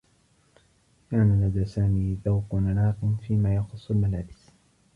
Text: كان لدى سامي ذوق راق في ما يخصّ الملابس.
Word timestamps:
كان 1.11 1.45
لدى 1.47 1.65
سامي 1.65 2.17
ذوق 2.25 2.55
راق 2.55 2.97
في 3.27 3.35
ما 3.35 3.55
يخصّ 3.55 3.91
الملابس. 3.91 4.49